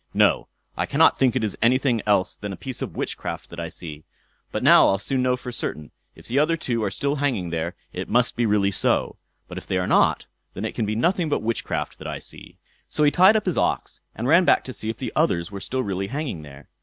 [0.15, 0.47] No!
[0.75, 4.03] I cannot think it is anything else than a piece of witchcraft that I see.
[4.51, 7.75] But now I'll soon know for certain; if the other two are still hanging there,
[7.93, 9.17] it must be really so;
[9.47, 10.25] but if they are not,
[10.55, 12.57] then it can be nothing but witchcraft that I see."
[12.89, 15.59] So he tied up his ox, and ran back to see if the others were
[15.59, 16.67] still really hanging there.